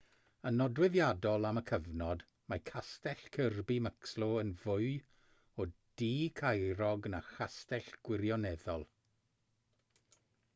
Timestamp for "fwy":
4.63-4.89